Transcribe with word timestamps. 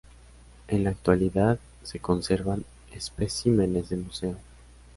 En 0.67 0.83
la 0.83 0.89
actualidad 0.89 1.59
se 1.83 1.99
conservan 1.99 2.65
especímenes 2.91 3.89
de 3.89 3.97
museo. 3.97 4.35